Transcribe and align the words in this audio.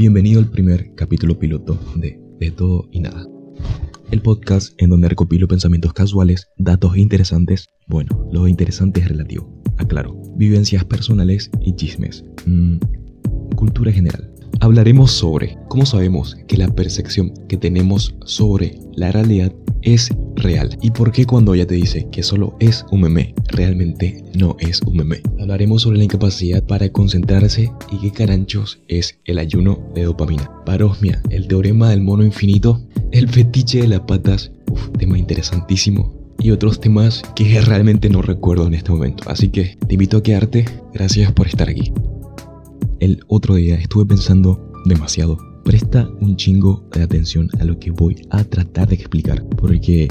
Bienvenido 0.00 0.40
al 0.40 0.48
primer 0.48 0.94
capítulo 0.94 1.38
piloto 1.38 1.78
de 1.94 2.18
De 2.38 2.50
todo 2.50 2.88
y 2.90 3.00
nada. 3.00 3.26
El 4.10 4.22
podcast 4.22 4.72
en 4.78 4.88
donde 4.88 5.10
recopilo 5.10 5.46
pensamientos 5.46 5.92
casuales, 5.92 6.48
datos 6.56 6.96
interesantes, 6.96 7.68
bueno, 7.86 8.26
lo 8.32 8.48
interesante 8.48 9.00
es 9.00 9.08
relativo, 9.08 9.62
aclaro, 9.76 10.18
vivencias 10.36 10.86
personales 10.86 11.50
y 11.60 11.76
chismes, 11.76 12.24
mm, 12.46 12.78
cultura 13.56 13.92
general. 13.92 14.32
Hablaremos 14.60 15.10
sobre 15.10 15.58
cómo 15.68 15.84
sabemos 15.84 16.34
que 16.48 16.56
la 16.56 16.74
percepción 16.74 17.34
que 17.46 17.58
tenemos 17.58 18.16
sobre 18.24 18.78
la 18.96 19.12
realidad 19.12 19.52
es 19.82 20.10
real 20.36 20.76
y 20.80 20.90
por 20.90 21.12
qué 21.12 21.26
cuando 21.26 21.54
ella 21.54 21.66
te 21.66 21.74
dice 21.74 22.08
que 22.10 22.22
solo 22.22 22.56
es 22.60 22.84
un 22.90 23.02
meme, 23.02 23.34
realmente 23.48 24.24
no 24.34 24.56
es 24.58 24.80
un 24.82 24.98
meme. 24.98 25.22
Hablaremos 25.38 25.82
sobre 25.82 25.98
la 25.98 26.04
incapacidad 26.04 26.64
para 26.64 26.88
concentrarse 26.90 27.72
y 27.90 27.98
qué 27.98 28.12
caranchos 28.12 28.80
es 28.88 29.18
el 29.24 29.38
ayuno 29.38 29.80
de 29.94 30.04
dopamina. 30.04 30.50
Parosmia, 30.64 31.22
el 31.30 31.48
teorema 31.48 31.90
del 31.90 32.00
mono 32.00 32.24
infinito, 32.24 32.80
el 33.12 33.28
fetiche 33.28 33.82
de 33.82 33.88
las 33.88 34.00
patas, 34.00 34.52
uf, 34.70 34.90
tema 34.98 35.18
interesantísimo. 35.18 36.18
Y 36.38 36.52
otros 36.52 36.80
temas 36.80 37.22
que 37.36 37.60
realmente 37.60 38.08
no 38.08 38.22
recuerdo 38.22 38.66
en 38.66 38.72
este 38.72 38.92
momento. 38.92 39.24
Así 39.26 39.50
que 39.50 39.76
te 39.86 39.94
invito 39.94 40.16
a 40.16 40.22
quedarte. 40.22 40.64
Gracias 40.94 41.30
por 41.32 41.46
estar 41.46 41.68
aquí. 41.68 41.92
El 42.98 43.20
otro 43.28 43.56
día 43.56 43.74
estuve 43.74 44.06
pensando 44.06 44.72
demasiado 44.86 45.49
Presta 45.64 46.08
un 46.20 46.36
chingo 46.36 46.88
de 46.92 47.02
atención 47.02 47.48
a 47.60 47.64
lo 47.64 47.78
que 47.78 47.90
voy 47.90 48.16
a 48.30 48.44
tratar 48.44 48.88
de 48.88 48.94
explicar, 48.94 49.44
porque 49.56 50.08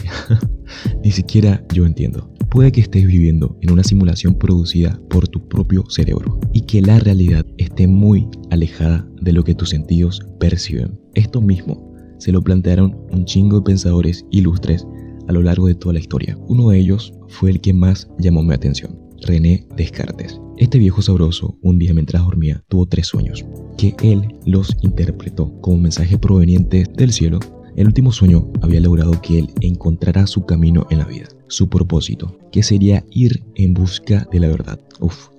ni 1.03 1.11
siquiera 1.11 1.63
yo 1.73 1.85
entiendo. 1.85 2.29
Puede 2.49 2.71
que 2.71 2.81
estés 2.81 3.05
viviendo 3.05 3.57
en 3.61 3.71
una 3.71 3.83
simulación 3.83 4.35
producida 4.35 4.99
por 5.09 5.27
tu 5.27 5.47
propio 5.47 5.83
cerebro 5.89 6.39
y 6.53 6.61
que 6.61 6.81
la 6.81 6.99
realidad 6.99 7.45
esté 7.57 7.87
muy 7.87 8.27
alejada 8.49 9.07
de 9.21 9.33
lo 9.33 9.43
que 9.43 9.55
tus 9.55 9.69
sentidos 9.69 10.21
perciben. 10.39 10.99
Esto 11.13 11.41
mismo 11.41 11.93
se 12.17 12.31
lo 12.31 12.41
plantearon 12.41 12.97
un 13.11 13.25
chingo 13.25 13.57
de 13.57 13.65
pensadores 13.65 14.25
ilustres 14.31 14.85
a 15.27 15.31
lo 15.31 15.41
largo 15.41 15.67
de 15.67 15.75
toda 15.75 15.93
la 15.93 15.99
historia. 15.99 16.37
Uno 16.47 16.69
de 16.69 16.79
ellos 16.79 17.13
fue 17.27 17.51
el 17.51 17.61
que 17.61 17.73
más 17.73 18.09
llamó 18.17 18.41
mi 18.41 18.53
atención, 18.53 18.99
René 19.21 19.67
Descartes. 19.75 20.39
Este 20.57 20.77
viejo 20.77 21.01
sabroso, 21.01 21.57
un 21.61 21.79
día 21.79 21.93
mientras 21.93 22.23
dormía, 22.23 22.63
tuvo 22.67 22.85
tres 22.85 23.07
sueños, 23.07 23.45
que 23.77 23.95
él 24.01 24.39
los 24.45 24.75
interpretó 24.81 25.59
como 25.61 25.77
mensajes 25.77 26.17
provenientes 26.19 26.87
del 26.93 27.13
cielo. 27.13 27.39
El 27.75 27.87
último 27.87 28.11
sueño 28.11 28.51
había 28.61 28.81
logrado 28.81 29.21
que 29.21 29.39
él 29.39 29.49
encontrara 29.61 30.27
su 30.27 30.45
camino 30.45 30.85
en 30.89 30.99
la 30.99 31.05
vida, 31.05 31.27
su 31.47 31.69
propósito, 31.69 32.37
que 32.51 32.63
sería 32.63 33.05
ir 33.11 33.43
en 33.55 33.73
busca 33.73 34.27
de 34.31 34.39
la 34.39 34.47
verdad. 34.47 34.79
Uf, 34.99 35.29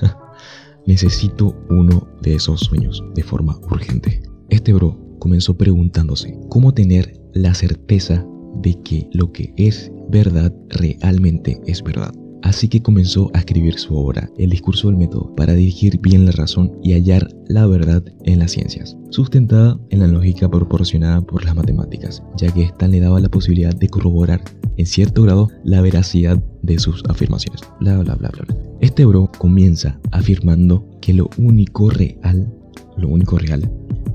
necesito 0.86 1.54
uno 1.68 2.08
de 2.22 2.34
esos 2.34 2.60
sueños 2.60 3.02
de 3.14 3.22
forma 3.22 3.58
urgente. 3.70 4.22
Este 4.48 4.72
bro 4.72 4.98
comenzó 5.18 5.56
preguntándose 5.56 6.38
cómo 6.48 6.72
tener 6.72 7.20
la 7.34 7.54
certeza 7.54 8.26
de 8.62 8.80
que 8.82 9.08
lo 9.12 9.32
que 9.32 9.52
es 9.56 9.92
verdad 10.08 10.52
realmente 10.68 11.60
es 11.66 11.82
verdad. 11.82 12.12
Así 12.42 12.68
que 12.68 12.82
comenzó 12.82 13.30
a 13.34 13.38
escribir 13.38 13.78
su 13.78 13.94
obra, 13.94 14.30
El 14.38 14.50
discurso 14.50 14.88
del 14.88 14.96
método, 14.96 15.34
para 15.34 15.54
dirigir 15.54 16.00
bien 16.00 16.26
la 16.26 16.32
razón 16.32 16.72
y 16.82 16.92
hallar 16.92 17.28
la 17.48 17.66
verdad 17.66 18.02
en 18.24 18.38
las 18.38 18.52
ciencias, 18.52 18.96
sustentada 19.10 19.78
en 19.90 20.00
la 20.00 20.06
lógica 20.06 20.50
proporcionada 20.50 21.20
por 21.20 21.44
las 21.44 21.54
matemáticas, 21.54 22.22
ya 22.36 22.50
que 22.52 22.64
ésta 22.64 22.88
le 22.88 23.00
daba 23.00 23.20
la 23.20 23.28
posibilidad 23.28 23.74
de 23.74 23.88
corroborar 23.88 24.42
en 24.76 24.86
cierto 24.86 25.22
grado 25.22 25.48
la 25.64 25.80
veracidad 25.80 26.42
de 26.62 26.78
sus 26.78 27.02
afirmaciones. 27.08 27.60
Bla 27.80 27.98
bla 27.98 28.14
bla 28.14 28.30
bla. 28.30 28.56
Este 28.80 29.04
bro 29.04 29.30
comienza 29.38 30.00
afirmando 30.10 30.88
que 31.00 31.12
lo 31.12 31.28
único 31.36 31.90
real, 31.90 32.52
lo 32.96 33.08
único 33.08 33.38
real, 33.38 33.70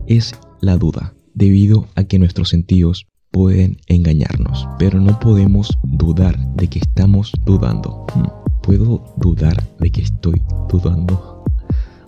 es 0.08 0.34
la 0.62 0.78
duda, 0.78 1.14
debido 1.36 1.88
a 1.96 2.06
que 2.06 2.18
nuestros 2.18 2.50
sentidos 2.50 3.08
pueden 3.36 3.78
engañarnos, 3.88 4.68
pero 4.80 5.02
no 5.02 5.20
podemos 5.20 5.78
dudar 5.84 6.40
de 6.56 6.70
que 6.70 6.80
estamos 6.80 7.34
dudando. 7.44 8.06
Hmm, 8.16 8.28
¿Puedo 8.62 9.14
dudar 9.18 9.62
de 9.78 9.92
que 9.92 10.04
estoy 10.04 10.42
dudando? 10.70 11.44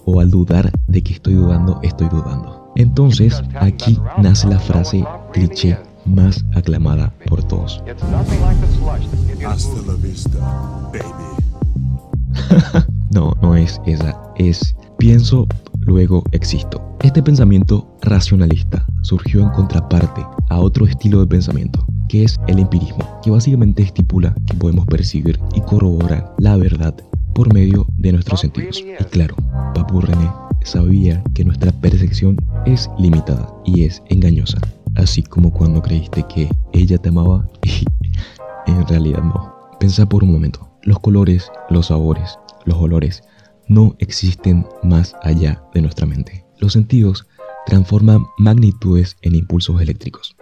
O 0.05 0.21
al 0.21 0.31
dudar 0.31 0.71
de 0.87 1.03
que 1.03 1.11
estoy 1.11 1.33
dudando, 1.33 1.81
estoy 1.83 2.07
dudando. 2.07 2.71
Entonces, 2.77 3.43
aquí 3.59 3.99
nace 4.19 4.47
la 4.47 4.57
frase 4.57 5.03
cliché 5.33 5.77
más 6.05 6.45
aclamada 6.55 7.13
por 7.27 7.43
todos. 7.43 7.83
no, 13.11 13.33
no 13.41 13.55
es 13.57 13.81
esa. 13.85 14.17
Es 14.37 14.77
pienso, 14.97 15.45
luego 15.81 16.23
existo. 16.31 16.81
Este 17.01 17.21
pensamiento 17.21 17.97
racionalista 18.01 18.85
surgió 19.01 19.41
en 19.41 19.49
contraparte 19.49 20.25
a 20.49 20.59
otro 20.59 20.85
estilo 20.85 21.19
de 21.19 21.27
pensamiento, 21.27 21.85
que 22.07 22.23
es 22.23 22.37
el 22.47 22.59
empirismo, 22.59 23.19
que 23.23 23.31
básicamente 23.31 23.83
estipula 23.83 24.35
que 24.45 24.53
podemos 24.55 24.85
percibir 24.85 25.39
y 25.53 25.61
corroborar 25.61 26.33
la 26.39 26.57
verdad 26.57 26.95
por 27.33 27.53
medio 27.53 27.85
de 27.97 28.13
nuestros 28.13 28.41
sentidos. 28.41 28.79
Y 28.79 29.03
claro, 29.05 29.35
Papu 29.73 30.01
René 30.01 30.29
sabía 30.63 31.23
que 31.33 31.45
nuestra 31.45 31.71
percepción 31.71 32.37
es 32.65 32.89
limitada 32.97 33.53
y 33.65 33.83
es 33.83 34.01
engañosa, 34.09 34.59
así 34.95 35.23
como 35.23 35.51
cuando 35.51 35.81
creíste 35.81 36.25
que 36.27 36.49
ella 36.73 36.97
te 36.97 37.09
amaba 37.09 37.47
y 37.63 37.85
en 38.71 38.87
realidad 38.87 39.23
no. 39.23 39.53
Pensa 39.79 40.07
por 40.07 40.23
un 40.23 40.31
momento, 40.31 40.67
los 40.83 40.99
colores, 40.99 41.51
los 41.69 41.87
sabores, 41.87 42.39
los 42.65 42.77
olores 42.77 43.23
no 43.67 43.95
existen 43.99 44.65
más 44.83 45.15
allá 45.21 45.61
de 45.73 45.81
nuestra 45.81 46.05
mente. 46.05 46.45
Los 46.59 46.73
sentidos 46.73 47.27
transforman 47.65 48.25
magnitudes 48.37 49.17
en 49.21 49.35
impulsos 49.35 49.81
eléctricos. 49.81 50.36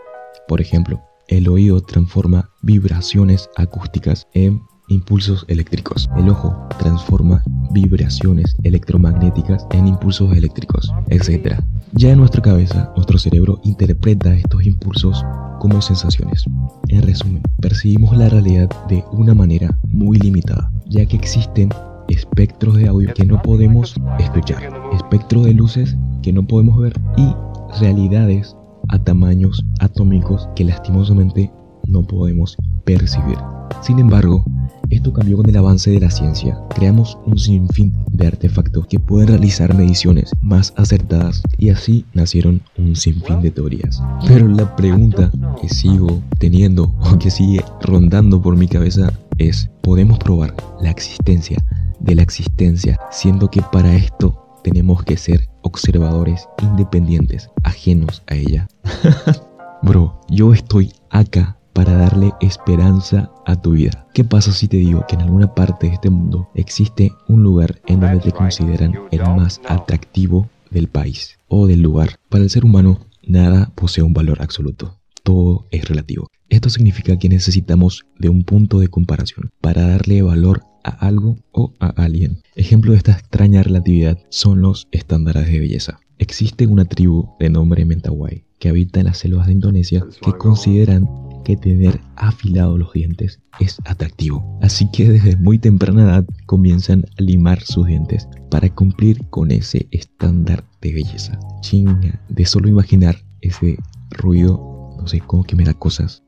Por 0.47 0.61
ejemplo, 0.61 1.01
el 1.27 1.47
oído 1.47 1.81
transforma 1.81 2.51
vibraciones 2.61 3.49
acústicas 3.55 4.27
en 4.33 4.61
impulsos 4.89 5.43
eléctricos. 5.47 6.07
El 6.15 6.29
ojo 6.29 6.55
transforma 6.77 7.43
vibraciones 7.71 8.55
electromagnéticas 8.63 9.65
en 9.71 9.87
impulsos 9.87 10.35
eléctricos, 10.37 10.93
etc. 11.09 11.59
Ya 11.93 12.11
en 12.11 12.19
nuestra 12.19 12.43
cabeza, 12.43 12.91
nuestro 12.95 13.17
cerebro 13.17 13.59
interpreta 13.63 14.35
estos 14.35 14.65
impulsos 14.65 15.25
como 15.59 15.81
sensaciones. 15.81 16.45
En 16.89 17.01
resumen, 17.01 17.41
percibimos 17.59 18.15
la 18.15 18.29
realidad 18.29 18.69
de 18.87 19.03
una 19.11 19.33
manera 19.33 19.77
muy 19.87 20.19
limitada, 20.19 20.71
ya 20.85 21.05
que 21.07 21.15
existen 21.15 21.69
espectros 22.07 22.75
de 22.75 22.87
audio 22.87 23.11
que 23.15 23.25
no 23.25 23.41
podemos 23.41 23.95
escuchar, 24.19 24.71
espectros 24.93 25.45
de 25.45 25.53
luces 25.53 25.95
que 26.21 26.31
no 26.31 26.45
podemos 26.45 26.79
ver 26.79 26.93
y 27.17 27.33
realidades 27.79 28.55
a 28.89 28.99
tamaños 28.99 29.63
atómicos 29.79 30.47
que 30.55 30.63
lastimosamente 30.63 31.51
no 31.87 32.05
podemos 32.05 32.57
percibir. 32.83 33.37
Sin 33.81 33.99
embargo, 33.99 34.43
esto 34.89 35.11
cambió 35.13 35.37
con 35.37 35.49
el 35.49 35.57
avance 35.57 35.91
de 35.91 35.99
la 35.99 36.11
ciencia. 36.11 36.57
Creamos 36.69 37.17
un 37.25 37.37
sinfín 37.37 37.93
de 38.11 38.27
artefactos 38.27 38.87
que 38.87 38.99
pueden 38.99 39.29
realizar 39.29 39.75
mediciones 39.75 40.31
más 40.41 40.73
acertadas 40.77 41.41
y 41.57 41.69
así 41.69 42.05
nacieron 42.13 42.61
un 42.77 42.95
sinfín 42.95 43.41
de 43.41 43.51
teorías. 43.51 44.01
Pero 44.27 44.47
la 44.47 44.75
pregunta 44.75 45.31
que 45.59 45.69
sigo 45.69 46.21
teniendo 46.39 46.83
o 47.11 47.17
que 47.17 47.31
sigue 47.31 47.63
rondando 47.81 48.41
por 48.41 48.55
mi 48.55 48.67
cabeza 48.67 49.11
es, 49.37 49.69
¿podemos 49.81 50.19
probar 50.19 50.55
la 50.81 50.91
existencia 50.91 51.57
de 51.99 52.15
la 52.15 52.21
existencia, 52.21 52.99
siendo 53.11 53.49
que 53.49 53.61
para 53.71 53.95
esto 53.95 54.59
tenemos 54.63 55.03
que 55.03 55.17
ser 55.17 55.49
observadores 55.65 56.47
independientes, 56.61 57.49
ajenos 57.63 58.23
a 58.27 58.35
ella. 58.35 58.67
Bro, 59.81 60.21
yo 60.29 60.53
estoy 60.53 60.93
acá 61.09 61.57
para 61.73 61.97
darle 61.97 62.31
esperanza 62.39 63.31
a 63.45 63.59
tu 63.61 63.71
vida. 63.71 64.07
¿Qué 64.13 64.23
pasa 64.23 64.53
si 64.53 64.67
te 64.67 64.77
digo 64.77 65.03
que 65.07 65.15
en 65.15 65.21
alguna 65.21 65.53
parte 65.53 65.87
de 65.87 65.93
este 65.93 66.09
mundo 66.09 66.49
existe 66.55 67.11
un 67.27 67.43
lugar 67.43 67.81
en 67.87 67.99
donde 67.99 68.19
te 68.19 68.31
consideran 68.31 68.93
el 69.11 69.21
más 69.21 69.59
atractivo 69.67 70.49
del 70.69 70.87
país 70.87 71.37
o 71.47 71.67
del 71.67 71.81
lugar? 71.81 72.19
Para 72.29 72.43
el 72.43 72.49
ser 72.49 72.63
humano, 72.63 72.99
nada 73.27 73.71
posee 73.75 74.03
un 74.03 74.13
valor 74.13 74.41
absoluto. 74.41 74.99
Todo 75.23 75.67
es 75.71 75.89
relativo. 75.89 76.29
Esto 76.49 76.69
significa 76.69 77.17
que 77.17 77.27
necesitamos 77.27 78.05
de 78.19 78.29
un 78.29 78.43
punto 78.43 78.79
de 78.79 78.87
comparación 78.87 79.51
para 79.59 79.87
darle 79.87 80.21
valor 80.21 80.61
a 80.85 81.05
algo 81.05 81.37
o 81.51 81.73
a 81.79 81.87
alguien. 81.87 82.37
Ejemplo 82.55 82.91
de 82.91 82.97
esta 82.97 83.13
extraña 83.13 83.63
relatividad 83.63 84.19
son 84.29 84.61
los 84.61 84.87
estándares 84.91 85.47
de 85.47 85.59
belleza. 85.59 85.99
Existe 86.19 86.67
una 86.67 86.85
tribu 86.85 87.29
de 87.39 87.49
nombre 87.49 87.85
Mentawai 87.85 88.45
que 88.59 88.69
habita 88.69 88.99
en 88.99 89.07
las 89.07 89.17
selvas 89.17 89.47
de 89.47 89.53
Indonesia 89.53 90.05
que 90.21 90.31
consideran 90.33 91.07
que 91.43 91.57
tener 91.57 91.99
afilados 92.15 92.79
los 92.79 92.93
dientes 92.93 93.39
es 93.59 93.77
atractivo. 93.85 94.57
Así 94.61 94.89
que 94.91 95.09
desde 95.09 95.35
muy 95.37 95.59
temprana 95.59 96.03
edad 96.03 96.25
comienzan 96.45 97.05
a 97.17 97.21
limar 97.21 97.61
sus 97.61 97.87
dientes 97.87 98.27
para 98.49 98.69
cumplir 98.69 99.19
con 99.29 99.51
ese 99.51 99.87
estándar 99.91 100.63
de 100.81 100.93
belleza. 100.93 101.39
Chinga, 101.61 102.19
de 102.29 102.45
solo 102.45 102.67
imaginar 102.67 103.17
ese 103.41 103.77
ruido, 104.11 104.95
no 104.97 105.07
sé, 105.07 105.19
como 105.19 105.43
que 105.43 105.55
me 105.55 105.63
da 105.63 105.73
cosas. 105.73 106.23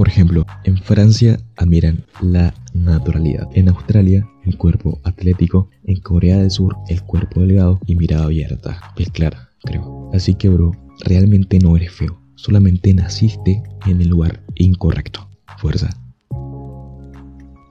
Por 0.00 0.08
ejemplo, 0.08 0.46
en 0.64 0.78
Francia 0.78 1.38
admiran 1.58 2.06
la 2.22 2.54
naturalidad. 2.72 3.50
En 3.52 3.68
Australia 3.68 4.26
un 4.46 4.52
cuerpo 4.52 4.98
atlético, 5.04 5.68
en 5.84 6.00
Corea 6.00 6.38
del 6.38 6.50
Sur 6.50 6.74
el 6.88 7.02
cuerpo 7.02 7.42
delgado 7.42 7.78
y 7.84 7.96
mirada 7.96 8.24
abierta, 8.24 8.80
piel 8.96 9.12
clara, 9.12 9.50
creo. 9.62 10.08
Así 10.14 10.36
que 10.36 10.48
bro, 10.48 10.72
realmente 11.04 11.58
no 11.58 11.76
eres 11.76 11.92
feo, 11.92 12.18
solamente 12.34 12.94
naciste 12.94 13.62
en 13.84 14.00
el 14.00 14.08
lugar 14.08 14.42
incorrecto. 14.54 15.28
Fuerza. 15.58 15.90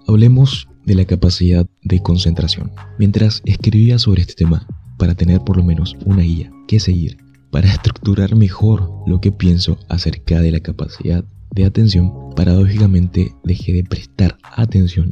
Hablemos 0.08 0.70
de 0.86 0.94
la 0.94 1.06
capacidad 1.06 1.66
de 1.82 2.00
concentración. 2.04 2.72
Mientras 3.00 3.42
escribía 3.44 3.98
sobre 3.98 4.22
este 4.22 4.36
tema, 4.36 4.68
para 5.00 5.16
tener 5.16 5.42
por 5.42 5.58
lo 5.58 5.64
menos 5.64 5.98
una 6.06 6.22
guía 6.22 6.52
que 6.68 6.80
seguir, 6.80 7.18
para 7.50 7.70
estructurar 7.70 8.36
mejor 8.36 8.92
lo 9.08 9.20
que 9.20 9.32
pienso 9.32 9.80
acerca 9.90 10.42
de 10.42 10.52
la 10.52 10.60
capacidad 10.60 11.26
de 11.60 11.68
atención, 11.68 12.14
paradójicamente 12.36 13.34
dejé 13.44 13.74
de 13.74 13.84
prestar 13.84 14.38
atención 14.56 15.12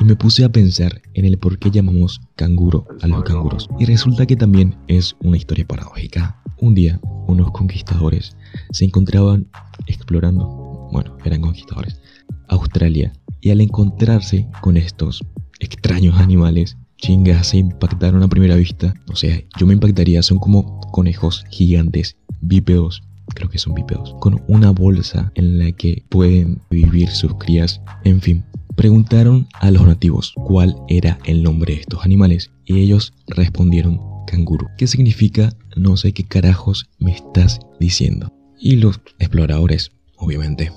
y 0.00 0.04
me 0.04 0.16
puse 0.16 0.44
a 0.44 0.48
pensar 0.50 1.02
en 1.14 1.24
el 1.24 1.38
por 1.38 1.58
qué 1.58 1.70
llamamos 1.70 2.20
canguro 2.36 2.86
a 3.00 3.06
los 3.06 3.22
canguros. 3.22 3.68
Y 3.78 3.84
resulta 3.84 4.26
que 4.26 4.36
también 4.36 4.76
es 4.88 5.14
una 5.20 5.36
historia 5.36 5.66
paradójica. 5.66 6.40
Un 6.58 6.74
día, 6.74 7.00
unos 7.26 7.50
conquistadores 7.52 8.36
se 8.70 8.84
encontraban 8.84 9.46
explorando, 9.86 10.88
bueno, 10.92 11.16
eran 11.24 11.42
conquistadores, 11.42 12.00
Australia. 12.48 13.12
Y 13.40 13.50
al 13.50 13.60
encontrarse 13.60 14.48
con 14.60 14.76
estos 14.76 15.22
extraños 15.60 16.18
animales, 16.18 16.76
chingas, 16.96 17.48
se 17.48 17.58
impactaron 17.58 18.22
a 18.22 18.28
primera 18.28 18.56
vista. 18.56 18.94
O 19.12 19.16
sea, 19.16 19.40
yo 19.58 19.66
me 19.66 19.74
impactaría, 19.74 20.22
son 20.22 20.38
como 20.38 20.80
conejos 20.90 21.44
gigantes, 21.50 22.16
bípedos, 22.40 23.02
creo 23.34 23.48
que 23.48 23.58
son 23.58 23.74
bípedos, 23.74 24.14
con 24.20 24.42
una 24.48 24.70
bolsa 24.70 25.32
en 25.34 25.58
la 25.58 25.72
que 25.72 26.04
pueden 26.08 26.60
vivir 26.70 27.08
sus 27.08 27.34
crías. 27.36 27.80
En 28.04 28.20
fin, 28.20 28.44
preguntaron 28.76 29.48
a 29.54 29.70
los 29.70 29.86
nativos 29.86 30.34
cuál 30.46 30.76
era 30.88 31.18
el 31.24 31.42
nombre 31.42 31.74
de 31.74 31.80
estos 31.80 32.04
animales 32.04 32.50
y 32.64 32.80
ellos 32.80 33.14
respondieron 33.28 34.00
canguro, 34.26 34.68
¿Qué 34.78 34.86
significa 34.86 35.54
no 35.76 35.96
sé 35.96 36.12
qué 36.12 36.24
carajos 36.24 36.88
me 36.98 37.12
estás 37.12 37.60
diciendo. 37.80 38.32
Y 38.58 38.76
los 38.76 39.00
exploradores, 39.18 39.90
obviamente, 40.16 40.72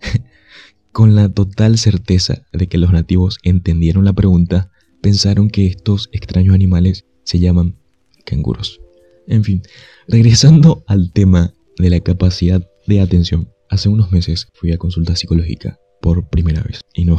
con 0.92 1.14
la 1.14 1.28
total 1.28 1.78
certeza 1.78 2.42
de 2.52 2.68
que 2.68 2.78
los 2.78 2.92
nativos 2.92 3.38
entendieron 3.42 4.04
la 4.04 4.12
pregunta, 4.12 4.70
pensaron 5.00 5.48
que 5.50 5.66
estos 5.66 6.08
extraños 6.12 6.54
animales 6.54 7.06
se 7.24 7.38
llaman 7.38 7.76
canguros. 8.24 8.80
En 9.26 9.44
fin, 9.44 9.62
regresando 10.06 10.84
al 10.86 11.12
tema 11.12 11.52
de 11.78 11.90
la 11.90 12.00
capacidad 12.00 12.66
de 12.86 13.00
atención. 13.00 13.48
Hace 13.70 13.88
unos 13.88 14.10
meses 14.12 14.48
fui 14.54 14.72
a 14.72 14.78
consulta 14.78 15.14
psicológica 15.16 15.78
por 16.00 16.28
primera 16.28 16.62
vez. 16.62 16.80
Y 16.94 17.04
no, 17.04 17.16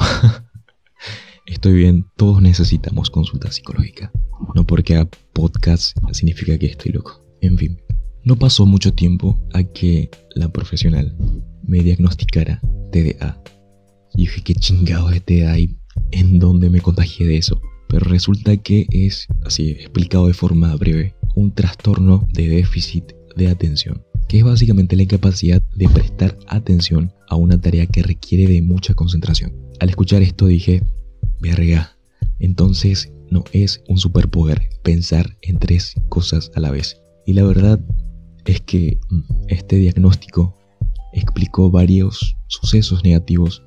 estoy 1.45 1.73
bien, 1.73 2.05
todos 2.17 2.41
necesitamos 2.41 3.09
consulta 3.09 3.51
psicológica. 3.51 4.11
No 4.55 4.65
porque 4.65 4.95
haga 4.95 5.09
podcast 5.33 5.97
significa 6.11 6.57
que 6.57 6.67
estoy 6.67 6.91
loco. 6.91 7.23
En 7.41 7.57
fin, 7.57 7.77
no 8.23 8.35
pasó 8.35 8.65
mucho 8.65 8.93
tiempo 8.93 9.39
a 9.53 9.63
que 9.63 10.09
la 10.35 10.49
profesional 10.49 11.15
me 11.63 11.79
diagnosticara 11.79 12.61
TDA. 12.91 13.41
Y 14.15 14.21
dije, 14.23 14.41
¿qué 14.43 14.55
chingado 14.55 15.09
de 15.09 15.19
TDA 15.19 15.59
y 15.59 15.77
en 16.11 16.39
dónde 16.39 16.69
me 16.69 16.81
contagié 16.81 17.27
de 17.27 17.37
eso? 17.37 17.61
Pero 17.87 18.05
resulta 18.05 18.57
que 18.57 18.87
es, 18.91 19.27
así 19.45 19.71
explicado 19.71 20.27
de 20.27 20.33
forma 20.33 20.75
breve, 20.75 21.15
un 21.35 21.53
trastorno 21.53 22.27
de 22.33 22.49
déficit 22.49 23.13
de 23.35 23.47
atención 23.47 24.03
que 24.29 24.37
es 24.37 24.43
básicamente 24.43 24.95
la 24.95 25.03
incapacidad 25.03 25.61
de 25.75 25.89
prestar 25.89 26.37
atención 26.47 27.11
a 27.27 27.35
una 27.35 27.59
tarea 27.59 27.87
que 27.87 28.03
requiere 28.03 28.47
de 28.53 28.61
mucha 28.61 28.93
concentración. 28.93 29.51
Al 29.79 29.89
escuchar 29.89 30.21
esto 30.21 30.45
dije, 30.45 30.83
verga, 31.41 31.97
entonces 32.37 33.11
no 33.31 33.43
es 33.53 33.81
un 33.87 33.97
superpoder 33.97 34.61
pensar 34.83 35.35
en 35.41 35.57
tres 35.57 35.95
cosas 36.09 36.51
a 36.53 36.59
la 36.59 36.69
vez. 36.69 37.01
Y 37.25 37.33
la 37.33 37.43
verdad 37.43 37.79
es 38.45 38.61
que 38.61 38.99
mm, 39.09 39.21
este 39.47 39.77
diagnóstico 39.77 40.55
explicó 41.11 41.71
varios 41.71 42.37
sucesos 42.47 43.03
negativos 43.03 43.63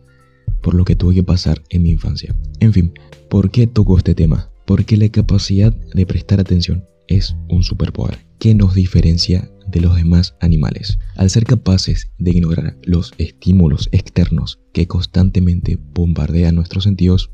por 0.62 0.74
lo 0.74 0.84
que 0.84 0.94
tuve 0.94 1.16
que 1.16 1.24
pasar 1.24 1.60
en 1.70 1.82
mi 1.82 1.90
infancia. 1.90 2.36
En 2.60 2.72
fin, 2.72 2.92
¿por 3.28 3.50
qué 3.50 3.66
toco 3.66 3.98
este 3.98 4.14
tema? 4.14 4.48
Porque 4.64 4.96
la 4.96 5.08
capacidad 5.08 5.72
de 5.72 6.06
prestar 6.06 6.38
atención 6.38 6.84
es 7.08 7.34
un 7.48 7.64
superpoder 7.64 8.31
que 8.42 8.56
nos 8.56 8.74
diferencia 8.74 9.48
de 9.68 9.80
los 9.80 9.94
demás 9.94 10.34
animales. 10.40 10.98
Al 11.14 11.30
ser 11.30 11.44
capaces 11.44 12.10
de 12.18 12.32
ignorar 12.32 12.76
los 12.82 13.12
estímulos 13.16 13.88
externos 13.92 14.58
que 14.72 14.88
constantemente 14.88 15.78
bombardean 15.94 16.56
nuestros 16.56 16.82
sentidos 16.82 17.30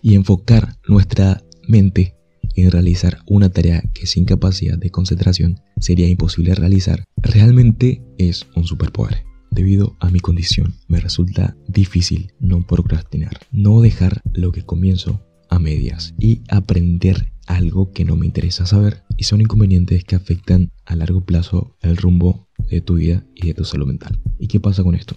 y 0.00 0.14
enfocar 0.14 0.76
nuestra 0.86 1.42
mente 1.66 2.14
en 2.54 2.70
realizar 2.70 3.18
una 3.26 3.50
tarea 3.50 3.82
que 3.92 4.06
sin 4.06 4.26
capacidad 4.26 4.78
de 4.78 4.90
concentración 4.90 5.58
sería 5.80 6.08
imposible 6.08 6.54
realizar, 6.54 7.02
realmente 7.16 8.00
es 8.16 8.46
un 8.54 8.62
superpoder. 8.62 9.24
Debido 9.50 9.96
a 9.98 10.08
mi 10.08 10.20
condición, 10.20 10.76
me 10.86 11.00
resulta 11.00 11.56
difícil 11.66 12.32
no 12.38 12.64
procrastinar, 12.64 13.40
no 13.50 13.80
dejar 13.80 14.22
lo 14.34 14.52
que 14.52 14.62
comienzo 14.62 15.20
a 15.50 15.58
medias 15.58 16.14
y 16.16 16.42
aprender 16.48 17.32
algo 17.48 17.90
que 17.90 18.04
no 18.04 18.14
me 18.14 18.26
interesa 18.26 18.66
saber 18.66 19.02
y 19.18 19.24
son 19.24 19.42
inconvenientes 19.42 20.04
que 20.04 20.16
afectan 20.16 20.70
a 20.86 20.96
largo 20.96 21.20
plazo 21.20 21.76
el 21.82 21.98
rumbo 21.98 22.48
de 22.70 22.80
tu 22.80 22.94
vida 22.94 23.26
y 23.34 23.48
de 23.48 23.54
tu 23.54 23.64
salud 23.64 23.86
mental. 23.86 24.18
¿Y 24.38 24.46
qué 24.46 24.60
pasa 24.60 24.82
con 24.82 24.94
esto? 24.94 25.16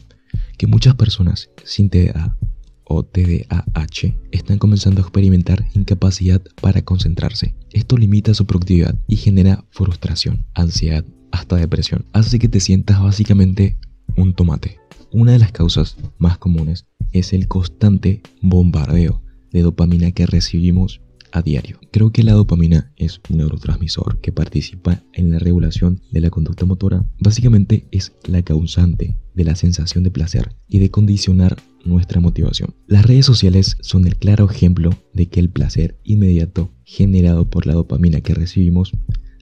Que 0.57 0.67
muchas 0.67 0.95
personas 0.95 1.49
sin 1.63 1.89
TDA 1.89 2.35
o 2.83 3.03
TDAH 3.03 4.15
están 4.31 4.57
comenzando 4.57 4.99
a 4.99 5.03
experimentar 5.03 5.65
incapacidad 5.75 6.41
para 6.61 6.81
concentrarse. 6.81 7.55
Esto 7.71 7.95
limita 7.95 8.33
su 8.33 8.45
productividad 8.45 8.95
y 9.07 9.15
genera 9.15 9.63
frustración, 9.69 10.45
ansiedad, 10.55 11.05
hasta 11.31 11.55
depresión. 11.55 12.05
Hace 12.11 12.39
que 12.39 12.49
te 12.49 12.59
sientas 12.59 13.01
básicamente 13.01 13.77
un 14.17 14.33
tomate. 14.33 14.79
Una 15.11 15.33
de 15.33 15.39
las 15.39 15.51
causas 15.51 15.95
más 16.17 16.37
comunes 16.37 16.85
es 17.11 17.33
el 17.33 17.47
constante 17.47 18.21
bombardeo 18.41 19.21
de 19.51 19.61
dopamina 19.61 20.11
que 20.11 20.25
recibimos 20.25 21.01
a 21.31 21.41
diario. 21.41 21.79
Creo 21.91 22.11
que 22.11 22.23
la 22.23 22.33
dopamina 22.33 22.91
es 22.97 23.19
un 23.29 23.37
neurotransmisor 23.37 24.19
que 24.21 24.31
participa 24.31 25.03
en 25.13 25.31
la 25.31 25.39
regulación 25.39 26.01
de 26.11 26.21
la 26.21 26.29
conducta 26.29 26.65
motora. 26.65 27.05
Básicamente 27.19 27.87
es 27.91 28.13
la 28.25 28.41
causante 28.41 29.17
de 29.33 29.43
la 29.43 29.55
sensación 29.55 30.03
de 30.03 30.11
placer 30.11 30.55
y 30.67 30.79
de 30.79 30.91
condicionar 30.91 31.57
nuestra 31.85 32.19
motivación. 32.19 32.75
Las 32.87 33.05
redes 33.05 33.25
sociales 33.25 33.77
son 33.81 34.05
el 34.05 34.17
claro 34.17 34.49
ejemplo 34.49 34.91
de 35.13 35.27
que 35.27 35.39
el 35.39 35.49
placer 35.49 35.99
inmediato 36.03 36.71
generado 36.83 37.49
por 37.49 37.65
la 37.65 37.73
dopamina 37.73 38.21
que 38.21 38.33
recibimos 38.33 38.91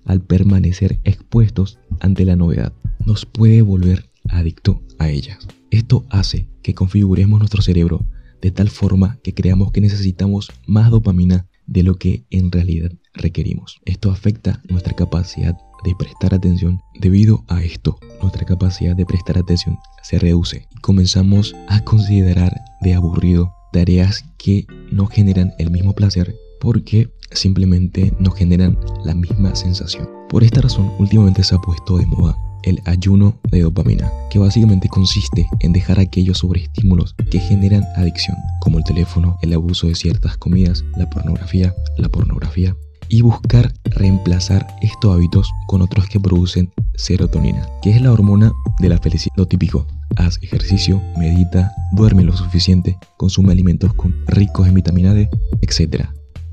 al 0.06 0.22
permanecer 0.22 1.00
expuestos 1.04 1.80
ante 2.00 2.26
la 2.26 2.36
novedad 2.36 2.74
nos 3.06 3.26
puede 3.26 3.62
volver 3.62 4.10
adicto 4.30 4.82
a 4.98 5.10
ellas. 5.10 5.48
Esto 5.72 6.06
hace 6.10 6.48
que 6.62 6.74
configuremos 6.74 7.40
nuestro 7.40 7.62
cerebro 7.62 8.06
de 8.42 8.52
tal 8.52 8.70
forma 8.70 9.20
que 9.24 9.34
creamos 9.34 9.72
que 9.72 9.82
necesitamos 9.82 10.52
más 10.66 10.92
dopamina 10.92 11.48
de 11.70 11.84
lo 11.84 11.96
que 11.96 12.26
en 12.30 12.52
realidad 12.52 12.92
requerimos. 13.14 13.80
Esto 13.86 14.12
afecta 14.12 14.62
nuestra 14.70 14.96
capacidad 14.96 15.56
de 15.84 15.96
prestar 15.98 16.34
atención. 16.34 16.82
Debido 17.00 17.46
a 17.48 17.64
esto, 17.64 17.98
nuestra 18.22 18.46
capacidad 18.46 18.96
de 18.96 19.06
prestar 19.06 19.38
atención 19.38 19.78
se 20.02 20.20
reduce 20.20 20.68
y 20.72 20.82
comenzamos 20.82 21.56
a 21.68 21.84
considerar 21.84 22.54
de 22.82 22.94
aburrido 22.96 23.54
tareas 23.72 24.26
que 24.38 24.66
no 24.92 25.06
generan 25.06 25.54
el 25.60 25.70
mismo 25.70 25.94
placer 25.94 26.36
porque 26.60 27.10
simplemente 27.32 28.14
no 28.20 28.32
generan 28.32 28.78
la 29.06 29.14
misma 29.14 29.56
sensación. 29.56 30.10
Por 30.28 30.44
esta 30.44 30.62
razón, 30.62 30.92
últimamente 31.00 31.44
se 31.44 31.56
ha 31.56 31.60
puesto 31.60 31.98
de 31.98 32.06
moda 32.06 32.38
el 32.64 32.82
ayuno 32.86 33.40
de 33.52 33.62
dopamina, 33.62 34.12
que 34.30 34.40
básicamente 34.40 34.88
consiste 34.88 35.48
en 35.60 35.74
dejar 35.74 36.00
aquellos 36.00 36.40
sobreestímulos 36.40 37.16
que 37.32 37.40
generan 37.40 37.84
adicción, 37.96 38.38
como 38.62 38.78
el 38.78 38.84
teléfono, 38.84 39.38
el 39.42 39.54
abuso 39.54 39.88
de 39.88 39.96
ciertas 39.96 40.38
comidas, 40.38 40.84
la 40.98 41.10
pornografía, 41.10 41.74
la 41.98 42.10
pornografía, 42.10 42.76
y 43.10 43.22
buscar 43.22 43.74
reemplazar 43.86 44.68
estos 44.82 45.14
hábitos 45.14 45.52
con 45.68 45.82
otros 45.82 46.08
que 46.08 46.20
producen 46.20 46.72
serotonina, 46.96 47.68
que 47.82 47.90
es 47.92 48.02
la 48.02 48.14
hormona 48.14 48.52
de 48.80 48.90
la 48.90 49.00
felicidad. 49.00 49.34
Lo 49.36 49.48
típico, 49.48 49.88
haz 50.16 50.38
ejercicio, 50.42 51.02
medita, 51.18 51.72
duerme 51.92 52.24
lo 52.24 52.38
suficiente, 52.38 52.98
consume 53.18 53.52
alimentos 53.52 53.92
ricos 54.28 54.68
en 54.68 54.76
vitamina 54.76 55.14
D, 55.14 55.30
etc. 55.62 56.06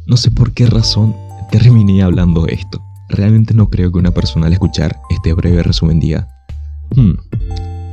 No 0.07 0.17
sé 0.17 0.31
por 0.31 0.53
qué 0.53 0.67
razón 0.67 1.15
terminé 1.51 2.03
hablando 2.03 2.47
de 2.47 2.55
esto. 2.55 2.86
Realmente 3.09 3.55
no 3.55 3.71
creo 3.71 3.93
que 3.93 3.99
una 3.99 4.13
persona 4.13 4.47
al 4.47 4.53
escuchar 4.53 5.01
este 5.11 5.33
breve 5.33 5.63
resumen 5.63 6.01
diga, 6.01 6.29
hmm, 6.95 7.13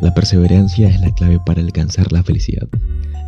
la 0.01 0.13
perseverancia 0.13 0.89
es 0.89 1.00
la 1.01 1.12
clave 1.12 1.39
para 1.46 1.62
alcanzar 1.62 2.12
la 2.12 2.24
felicidad, 2.24 2.67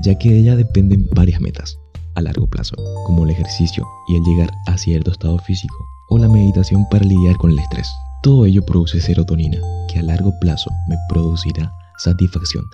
ya 0.01 0.18
que 0.18 0.32
de 0.32 0.39
ella 0.39 0.56
dependen 0.56 1.08
varias 1.13 1.39
metas 1.42 1.77
a 2.15 2.22
largo 2.22 2.48
plazo, 2.48 2.75
como 3.06 3.25
el 3.25 3.32
ejercicio 3.32 3.86
y 4.08 4.15
el 4.15 4.24
llegar 4.24 4.51
a 4.68 4.77
cierto 4.77 5.12
estado 5.12 5.38
físico, 5.39 5.75
o 6.10 6.18
la 6.18 6.27
meditación 6.27 6.86
para 6.89 7.06
lidiar 7.06 7.38
con 7.38 7.51
el 7.51 7.60
estrés. 7.60 7.88
Todo 8.24 8.46
ello 8.46 8.65
produce 8.65 9.00
serotonina, 9.00 9.60
que 9.88 10.00
a 10.00 10.04
largo 10.04 10.34
plazo 10.39 10.72
me 10.88 10.96
producirá 11.10 11.72
satisfacción, 11.98 12.65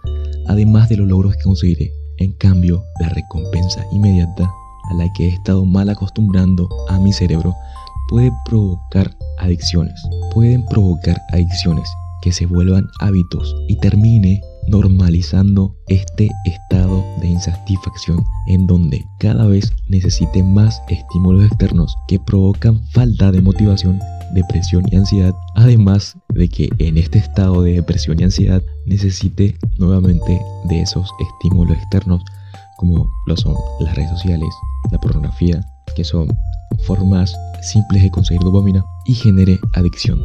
además 0.48 0.90
de 0.90 0.98
los 0.98 1.08
logros 1.08 1.36
que 1.36 1.44
conseguiré. 1.44 1.92
En 2.18 2.34
cambio, 2.34 2.84
la 3.00 3.10
recompensa 3.10 3.84
inmediata 3.92 4.50
a 4.90 4.94
la 4.94 5.12
que 5.14 5.26
he 5.26 5.30
estado 5.30 5.66
mal 5.66 5.90
acostumbrando 5.90 6.70
a 6.90 7.00
mi 7.00 7.12
cerebro 7.14 7.56
puede 8.12 8.32
provocar 8.44 9.10
adicciones. 9.40 9.96
Pueden 10.34 10.66
provocar 10.66 11.20
adicciones 11.32 11.90
que 12.22 12.32
se 12.32 12.46
vuelvan 12.46 12.88
hábitos 13.00 13.56
y 13.68 13.78
termine 13.78 14.42
normalizando 14.68 15.76
este 15.88 16.30
estado 16.46 17.04
de 17.20 17.30
insatisfacción 17.30 18.24
en 18.48 18.68
donde 18.68 19.04
cada 19.20 19.48
vez 19.48 19.74
necesite 19.88 20.44
más 20.44 20.84
estímulos 20.90 21.46
externos 21.46 21.96
que 22.08 22.20
provocan 22.20 22.86
falta 22.90 23.32
de 23.32 23.42
motivación, 23.42 24.00
depresión 24.36 24.84
y 24.92 24.98
ansiedad, 24.98 25.34
además 25.56 26.16
de 26.30 26.48
que 26.50 26.70
en 26.78 26.98
este 26.98 27.18
estado 27.18 27.64
de 27.64 27.74
depresión 27.74 28.20
y 28.20 28.26
ansiedad 28.26 28.62
necesite 28.86 29.58
nuevamente 29.80 30.40
de 30.66 30.82
esos 30.82 31.10
estímulos 31.20 31.78
externos 31.78 32.22
como 32.78 33.10
lo 33.26 33.38
son 33.38 33.56
las 33.80 33.96
redes 33.96 34.10
sociales, 34.10 34.50
la 34.92 35.00
pornografía, 35.00 35.64
que 35.96 36.04
son 36.04 36.28
formas 36.86 37.36
simples 37.62 38.04
de 38.04 38.12
conseguir 38.12 38.42
dopamina 38.42 38.84
y 39.06 39.14
genere 39.14 39.60
adicción. 39.74 40.20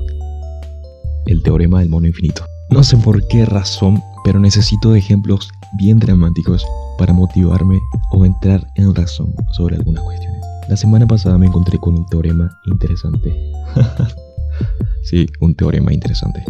El 1.27 1.43
teorema 1.43 1.81
del 1.81 1.89
mono 1.89 2.07
infinito. 2.07 2.45
No 2.71 2.83
sé 2.83 2.97
por 2.97 3.27
qué 3.29 3.45
razón, 3.45 4.03
pero 4.25 4.41
necesito 4.41 4.95
ejemplos 4.95 5.49
bien 5.79 5.99
dramáticos 5.99 6.67
para 6.99 7.13
motivarme 7.13 7.79
o 8.11 8.25
entrar 8.25 8.67
en 8.75 8.95
razón 8.95 9.35
sobre 9.53 9.77
algunas 9.77 10.03
cuestiones. 10.03 10.41
La 10.69 10.77
semana 10.77 11.07
pasada 11.07 11.39
me 11.39 11.47
encontré 11.47 11.79
con 11.79 11.95
un 11.95 12.07
teorema 12.07 12.51
interesante. 12.67 13.53
sí, 15.05 15.27
un 15.41 15.55
teorema 15.55 15.93
interesante. 15.93 16.45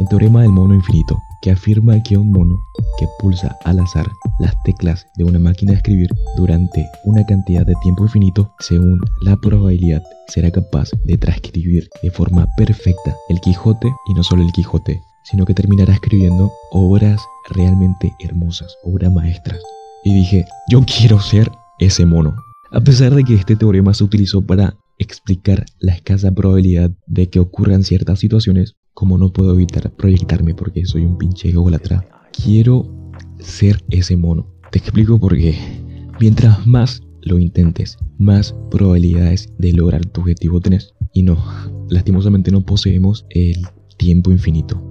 El 0.00 0.08
teorema 0.08 0.42
del 0.42 0.50
mono 0.50 0.74
infinito, 0.74 1.20
que 1.42 1.50
afirma 1.50 2.02
que 2.02 2.16
un 2.16 2.30
mono 2.30 2.56
que 2.98 3.06
pulsa 3.18 3.58
al 3.64 3.80
azar 3.80 4.06
las 4.38 4.54
teclas 4.62 5.06
de 5.16 5.24
una 5.24 5.38
máquina 5.38 5.72
de 5.72 5.78
escribir 5.78 6.08
durante 6.36 6.88
una 7.04 7.26
cantidad 7.26 7.66
de 7.66 7.74
tiempo 7.82 8.04
infinito, 8.04 8.54
según 8.60 9.00
la 9.22 9.36
probabilidad, 9.36 10.02
será 10.28 10.50
capaz 10.50 10.90
de 11.04 11.18
transcribir 11.18 11.88
de 12.02 12.10
forma 12.10 12.46
perfecta 12.56 13.16
el 13.28 13.40
Quijote 13.40 13.92
y 14.08 14.14
no 14.14 14.22
solo 14.22 14.42
el 14.42 14.52
Quijote, 14.52 15.00
sino 15.24 15.44
que 15.44 15.54
terminará 15.54 15.92
escribiendo 15.92 16.52
obras 16.70 17.20
realmente 17.50 18.14
hermosas, 18.20 18.76
obras 18.84 19.12
maestras. 19.12 19.60
Y 20.04 20.14
dije, 20.14 20.46
yo 20.68 20.82
quiero 20.84 21.20
ser 21.20 21.50
ese 21.78 22.06
mono. 22.06 22.34
A 22.70 22.80
pesar 22.80 23.14
de 23.14 23.24
que 23.24 23.34
este 23.34 23.56
teorema 23.56 23.92
se 23.94 24.04
utilizó 24.04 24.46
para 24.46 24.76
explicar 24.98 25.66
la 25.80 25.94
escasa 25.94 26.32
probabilidad 26.32 26.90
de 27.06 27.28
que 27.28 27.40
ocurran 27.40 27.82
ciertas 27.82 28.20
situaciones, 28.20 28.76
como 28.94 29.18
no 29.18 29.32
puedo 29.32 29.54
evitar 29.54 29.90
proyectarme 29.94 30.54
porque 30.54 30.84
soy 30.84 31.04
un 31.04 31.18
pinche 31.18 31.48
ególatra, 31.48 32.06
quiero 32.32 32.90
ser 33.38 33.82
ese 33.90 34.16
mono. 34.16 34.46
Te 34.70 34.78
explico 34.78 35.18
por 35.18 35.36
qué. 35.36 35.56
Mientras 36.20 36.66
más 36.66 37.02
lo 37.22 37.38
intentes, 37.38 37.98
más 38.18 38.54
probabilidades 38.70 39.52
de 39.58 39.72
lograr 39.72 40.04
tu 40.06 40.20
objetivo 40.20 40.60
tenés. 40.60 40.94
Y 41.12 41.22
no, 41.22 41.38
lastimosamente 41.88 42.50
no 42.50 42.64
poseemos 42.64 43.26
el 43.30 43.62
tiempo 43.98 44.30
infinito, 44.30 44.82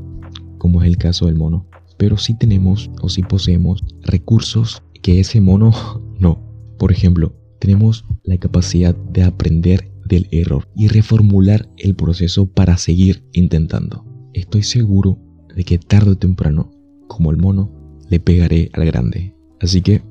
como 0.58 0.82
es 0.82 0.88
el 0.88 0.98
caso 0.98 1.26
del 1.26 1.36
mono. 1.36 1.68
Pero 1.98 2.18
sí 2.18 2.38
tenemos 2.38 2.90
o 3.02 3.10
sí 3.10 3.22
poseemos 3.24 3.84
recursos 4.02 4.84
que 5.02 5.20
ese 5.20 5.42
mono 5.42 5.72
no. 6.20 6.42
Por 6.78 6.92
ejemplo, 6.92 7.36
tenemos 7.60 8.06
la 8.24 8.38
capacidad 8.38 8.96
de 8.96 9.24
aprender 9.24 9.91
del 10.12 10.28
error 10.32 10.68
y 10.76 10.90
reformular 10.90 11.70
el 11.78 11.96
proceso 11.96 12.46
para 12.46 12.78
seguir 12.78 13.24
intentando. 13.32 14.06
Estoy 14.34 14.62
seguro 14.62 15.18
de 15.56 15.64
que 15.64 15.78
tarde 15.78 16.12
o 16.12 16.18
temprano, 16.18 16.70
como 17.08 17.32
el 17.32 17.38
mono, 17.38 17.72
le 18.10 18.20
pegaré 18.20 18.70
al 18.74 18.86
grande. 18.86 19.34
Así 19.62 19.82
que, 19.82 20.04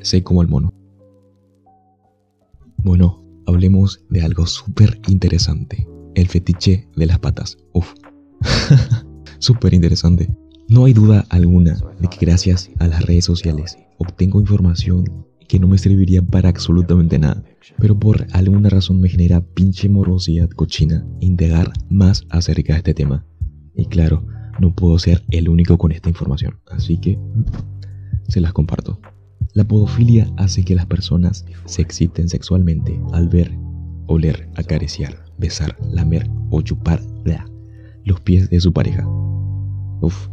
sé 0.00 0.22
como 0.22 0.42
el 0.42 0.48
mono. 0.48 0.72
Bueno, 2.76 3.24
hablemos 3.46 4.04
de 4.10 4.22
algo 4.22 4.46
súper 4.46 5.00
interesante. 5.08 5.86
El 6.14 6.28
fetiche 6.28 6.88
de 6.94 7.06
las 7.06 7.18
patas. 7.18 7.58
Uf. 7.72 7.92
súper 9.38 9.74
interesante. 9.74 10.28
No 10.68 10.84
hay 10.84 10.92
duda 10.92 11.26
alguna 11.30 11.76
de 12.00 12.08
que 12.08 12.24
gracias 12.24 12.70
a 12.78 12.86
las 12.86 13.04
redes 13.04 13.24
sociales 13.24 13.76
obtengo 13.98 14.40
información 14.40 15.26
que 15.52 15.60
no 15.60 15.68
me 15.68 15.76
serviría 15.76 16.22
para 16.22 16.48
absolutamente 16.48 17.18
nada, 17.18 17.44
pero 17.78 17.94
por 18.00 18.26
alguna 18.32 18.70
razón 18.70 19.02
me 19.02 19.10
genera 19.10 19.42
pinche 19.42 19.86
morosidad 19.90 20.48
cochina 20.48 21.06
indagar 21.20 21.74
más 21.90 22.24
acerca 22.30 22.72
de 22.72 22.78
este 22.78 22.94
tema. 22.94 23.26
Y 23.74 23.84
claro, 23.84 24.24
no 24.60 24.74
puedo 24.74 24.98
ser 24.98 25.22
el 25.28 25.50
único 25.50 25.76
con 25.76 25.92
esta 25.92 26.08
información, 26.08 26.58
así 26.70 26.96
que 26.96 27.18
se 28.28 28.40
las 28.40 28.54
comparto. 28.54 28.98
La 29.52 29.64
podofilia 29.64 30.26
hace 30.38 30.64
que 30.64 30.74
las 30.74 30.86
personas 30.86 31.44
se 31.66 31.82
exciten 31.82 32.30
sexualmente 32.30 32.98
al 33.12 33.28
ver, 33.28 33.52
oler, 34.06 34.48
acariciar, 34.54 35.22
besar, 35.36 35.76
lamer 35.92 36.30
o 36.48 36.62
chupar 36.62 37.02
los 38.06 38.22
pies 38.22 38.48
de 38.48 38.58
su 38.58 38.72
pareja. 38.72 39.06
Uf, 40.00 40.28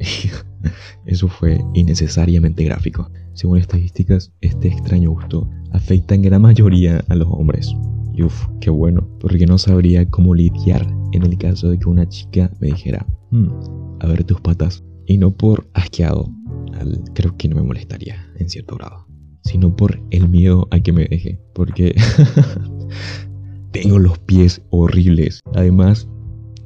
eso 1.05 1.27
fue 1.27 1.59
innecesariamente 1.73 2.63
gráfico. 2.63 3.11
Según 3.39 3.57
estadísticas, 3.57 4.33
este 4.41 4.67
extraño 4.67 5.11
gusto 5.11 5.49
afecta 5.71 6.13
en 6.13 6.23
gran 6.23 6.41
mayoría 6.41 7.01
a 7.07 7.15
los 7.15 7.29
hombres. 7.31 7.73
Y 8.13 8.23
uff, 8.23 8.47
qué 8.59 8.69
bueno, 8.69 9.07
porque 9.21 9.45
no 9.45 9.57
sabría 9.57 10.05
cómo 10.09 10.35
lidiar 10.35 10.85
en 11.13 11.23
el 11.23 11.37
caso 11.37 11.69
de 11.69 11.79
que 11.79 11.87
una 11.87 12.05
chica 12.09 12.51
me 12.59 12.67
dijera, 12.67 13.07
hmm, 13.31 13.47
a 14.01 14.07
ver 14.07 14.25
tus 14.25 14.41
patas. 14.41 14.83
Y 15.05 15.17
no 15.17 15.31
por 15.31 15.69
asqueado, 15.73 16.29
creo 17.13 17.37
que 17.37 17.47
no 17.47 17.55
me 17.55 17.61
molestaría 17.61 18.17
en 18.39 18.49
cierto 18.49 18.75
grado, 18.75 19.07
sino 19.45 19.73
por 19.73 20.01
el 20.11 20.27
miedo 20.27 20.67
a 20.71 20.81
que 20.81 20.91
me 20.91 21.05
deje, 21.05 21.39
porque 21.53 21.95
tengo 23.71 23.99
los 23.99 24.19
pies 24.19 24.61
horribles, 24.69 25.39
además 25.53 26.09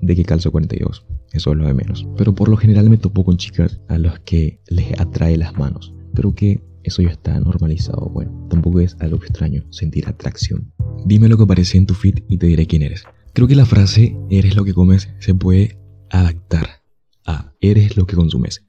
de 0.01 0.15
que 0.15 0.25
calzo 0.25 0.51
42. 0.51 1.05
Eso 1.33 1.51
es 1.51 1.55
lo 1.55 1.67
de 1.67 1.75
menos. 1.75 2.07
Pero 2.17 2.33
por 2.33 2.49
lo 2.49 2.57
general 2.57 2.89
me 2.89 2.97
topo 2.97 3.23
con 3.23 3.37
chicas 3.37 3.79
a 3.89 3.99
las 3.99 4.19
que 4.21 4.59
les 4.69 4.99
atrae 4.99 5.37
las 5.37 5.55
manos. 5.55 5.93
Creo 6.13 6.35
que 6.35 6.61
eso 6.83 7.01
ya 7.01 7.09
está 7.09 7.39
normalizado. 7.39 8.09
Bueno, 8.09 8.47
tampoco 8.49 8.79
es 8.79 8.95
algo 8.99 9.17
extraño 9.17 9.65
sentir 9.71 10.07
atracción. 10.07 10.73
Dime 11.05 11.27
lo 11.27 11.37
que 11.37 11.43
aparece 11.43 11.77
en 11.77 11.85
tu 11.85 11.93
feed 11.93 12.19
y 12.27 12.37
te 12.37 12.47
diré 12.47 12.67
quién 12.67 12.81
eres. 12.81 13.03
Creo 13.33 13.47
que 13.47 13.55
la 13.55 13.65
frase 13.65 14.15
eres 14.29 14.55
lo 14.55 14.63
que 14.63 14.73
comes 14.73 15.09
se 15.19 15.33
puede 15.33 15.79
adaptar 16.11 16.83
a 17.25 17.53
eres 17.61 17.97
lo 17.97 18.05
que 18.05 18.15
consumes. 18.15 18.65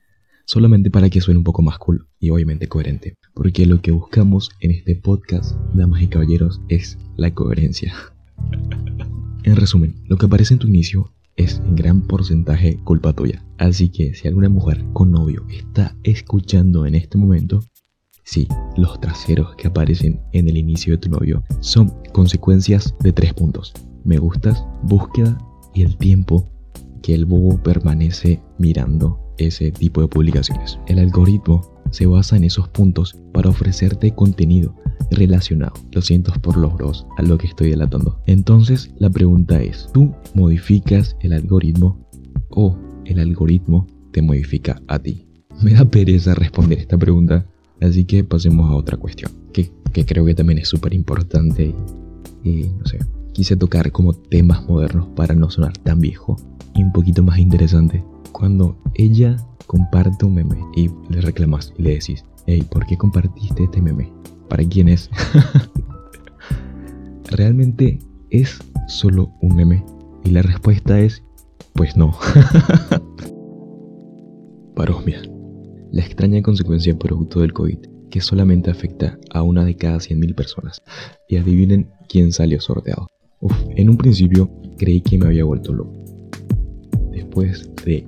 Solamente 0.47 0.91
para 0.91 1.11
que 1.11 1.21
suene 1.21 1.39
un 1.39 1.45
poco 1.45 1.63
más 1.63 1.79
cool 1.79 2.07
y 2.19 2.31
obviamente 2.31 2.69
coherente. 2.69 3.15
Porque 3.35 3.67
lo 3.67 3.81
que 3.81 3.91
buscamos 3.91 4.51
en 4.61 4.71
este 4.71 4.95
podcast, 4.97 5.57
damas 5.75 6.03
y 6.03 6.09
caballeros, 6.09 6.61
es 6.69 6.99
la 7.17 7.33
coherencia. 7.33 7.95
en 9.45 9.57
resumen, 9.57 9.97
lo 10.07 10.17
que 10.17 10.27
aparece 10.27 10.55
en 10.55 10.61
tu 10.61 10.69
inicio 10.69 11.13
es 11.37 11.59
en 11.59 11.77
gran 11.77 12.03
porcentaje 12.03 12.79
culpa 12.85 13.13
tuya. 13.13 13.45
Así 13.59 13.89
que 13.89 14.15
si 14.15 14.29
alguna 14.29 14.49
mujer 14.49 14.85
con 14.93 15.13
novio 15.13 15.47
está 15.51 15.97
escuchando 16.03 16.87
en 16.87 16.95
este 16.95 17.19
momento, 17.19 17.61
sí, 18.25 18.49
los 18.77 19.01
traseros 19.01 19.55
que 19.57 19.69
aparecen 19.69 20.21
en 20.33 20.49
el 20.49 20.57
inicio 20.57 20.95
de 20.95 20.99
tu 20.99 21.11
novio 21.11 21.43
son 21.61 21.93
consecuencias 22.13 22.95
de 23.01 23.13
tres 23.13 23.35
puntos. 23.35 23.73
Me 24.05 24.19
gustas, 24.19 24.65
búsqueda 24.83 25.39
y 25.75 25.83
el 25.83 25.97
tiempo 25.97 26.51
que 27.03 27.15
el 27.15 27.27
bobo 27.27 27.63
permanece 27.63 28.41
mirando 28.59 29.21
ese 29.39 29.71
tipo 29.71 30.01
de 30.01 30.09
publicaciones. 30.09 30.79
El 30.87 30.99
algoritmo 30.99 31.75
se 31.91 32.07
basa 32.07 32.37
en 32.37 32.45
esos 32.45 32.69
puntos 32.69 33.17
para 33.33 33.51
ofrecerte 33.51 34.15
contenido 34.15 34.75
relacionado. 35.11 35.75
Lo 35.93 36.03
siento 36.03 36.33
por 36.41 36.57
los 36.57 36.75
bros 36.75 37.07
a 37.17 37.23
lo 37.23 37.39
que 37.39 37.47
estoy 37.47 37.71
delatando. 37.71 38.21
Entonces 38.27 38.93
la 38.99 39.11
pregunta 39.11 39.63
es, 39.63 39.89
¿tú 39.93 40.15
modificas 40.35 41.17
el 41.21 41.33
algoritmo 41.33 42.09
o 42.51 42.77
el 43.05 43.19
algoritmo 43.19 43.87
te 44.13 44.23
modifica 44.23 44.81
a 44.89 44.99
ti? 44.99 45.27
Me 45.63 45.73
da 45.73 45.85
pereza 45.85 46.35
responder 46.35 46.79
esta 46.79 46.99
pregunta, 46.99 47.47
así 47.81 48.05
que 48.05 48.25
pasemos 48.25 48.71
a 48.71 48.75
otra 48.75 48.97
cuestión, 48.97 49.31
que, 49.53 49.71
creo 50.05 50.25
que 50.25 50.35
también 50.35 50.59
es 50.59 50.69
súper 50.69 50.95
importante 50.95 51.75
y 52.43 52.65
no 52.65 52.85
sé, 52.85 52.99
quise 53.33 53.57
tocar 53.57 53.93
como 53.93 54.13
temas 54.13 54.69
modernos 54.69 55.07
para 55.15 55.35
no 55.35 55.51
sonar 55.51 55.77
tan 55.79 56.01
viejo 56.01 56.37
y 56.75 56.83
un 56.83 56.93
poquito 56.93 57.23
más 57.23 57.39
interesante. 57.39 58.05
Cuando 58.33 58.77
ella 58.95 59.37
comparte 59.67 60.27
un 60.27 60.35
meme 60.35 60.59
y 60.75 60.91
le 61.09 61.21
reclamas 61.21 61.73
y 61.79 61.83
le 61.83 61.91
decís, 61.95 62.25
hey, 62.47 62.67
¿por 62.71 62.87
qué 62.87 62.97
compartiste 62.97 63.65
este 63.65 63.81
meme? 63.81 64.13
¿Para 64.55 64.69
quién 64.69 64.87
es? 64.89 65.11
¿Realmente 67.33 67.99
es 68.31 68.61
solo 68.87 69.33
un 69.43 69.57
meme? 69.57 69.85
Y 70.23 70.31
la 70.31 70.43
respuesta 70.43 71.01
es, 71.01 71.25
pues 71.73 71.97
no. 71.97 72.17
Parosmia. 74.77 75.21
La 75.91 76.05
extraña 76.05 76.41
consecuencia 76.41 76.97
producto 76.97 77.41
del 77.41 77.53
COVID 77.53 77.79
que 78.13 78.21
solamente 78.21 78.71
afecta 78.71 79.19
a 79.33 79.43
una 79.43 79.65
de 79.65 79.75
cada 79.75 79.97
100.000 79.97 80.37
personas. 80.37 80.81
Y 81.29 81.37
adivinen 81.37 81.91
quién 82.09 82.31
salió 82.31 82.61
sorteado. 82.61 83.09
Uf, 83.41 83.57
en 83.71 83.91
un 83.91 83.97
principio 83.97 84.49
creí 84.79 85.01
que 85.01 85.19
me 85.19 85.27
había 85.27 85.43
vuelto 85.43 85.73
loco. 85.73 85.93
Después 87.11 87.69
de, 87.85 88.07